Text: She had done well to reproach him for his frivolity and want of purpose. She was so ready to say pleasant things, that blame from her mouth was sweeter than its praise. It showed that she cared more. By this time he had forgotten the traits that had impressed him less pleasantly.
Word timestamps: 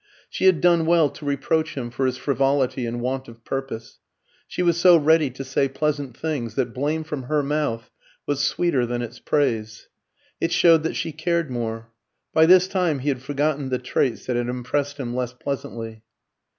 She 0.31 0.45
had 0.45 0.61
done 0.61 0.87
well 0.87 1.11
to 1.11 1.25
reproach 1.25 1.77
him 1.77 1.91
for 1.91 2.07
his 2.07 2.17
frivolity 2.17 2.87
and 2.87 3.01
want 3.01 3.27
of 3.27 3.45
purpose. 3.45 3.99
She 4.47 4.63
was 4.63 4.77
so 4.79 4.97
ready 4.97 5.29
to 5.29 5.43
say 5.43 5.67
pleasant 5.67 6.17
things, 6.17 6.55
that 6.55 6.73
blame 6.73 7.03
from 7.03 7.25
her 7.29 7.43
mouth 7.43 7.91
was 8.25 8.39
sweeter 8.43 8.87
than 8.87 9.03
its 9.03 9.19
praise. 9.19 9.89
It 10.39 10.51
showed 10.51 10.81
that 10.81 10.95
she 10.95 11.11
cared 11.11 11.51
more. 11.51 11.91
By 12.33 12.47
this 12.47 12.67
time 12.67 12.97
he 12.97 13.09
had 13.09 13.21
forgotten 13.21 13.69
the 13.69 13.77
traits 13.77 14.25
that 14.25 14.35
had 14.35 14.47
impressed 14.47 14.97
him 14.97 15.15
less 15.15 15.33
pleasantly. 15.33 16.01